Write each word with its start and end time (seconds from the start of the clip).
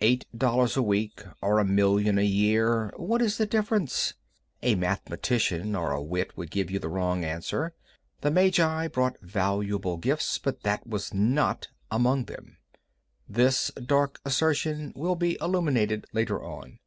Eight 0.00 0.24
dollars 0.34 0.78
a 0.78 0.82
week 0.82 1.22
or 1.42 1.58
a 1.58 1.64
million 1.66 2.18
a 2.18 2.24
year—what 2.24 3.20
is 3.20 3.36
the 3.36 3.44
difference? 3.44 4.14
A 4.62 4.74
mathematician 4.76 5.76
or 5.76 5.92
a 5.92 6.00
wit 6.00 6.34
would 6.38 6.50
give 6.50 6.70
you 6.70 6.78
the 6.78 6.88
wrong 6.88 7.22
answer. 7.22 7.74
The 8.22 8.30
magi 8.30 8.88
brought 8.88 9.20
valuable 9.20 9.98
gifts, 9.98 10.38
but 10.38 10.62
that 10.62 10.86
was 10.86 11.12
not 11.12 11.68
among 11.90 12.24
them. 12.24 12.56
This 13.28 13.70
dark 13.74 14.20
assertion 14.24 14.94
will 14.96 15.16
be 15.16 15.36
illuminated 15.38 16.06
later 16.14 16.42
on. 16.42 16.78